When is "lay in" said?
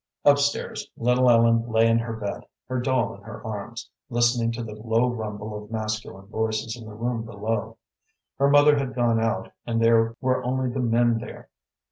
1.71-1.99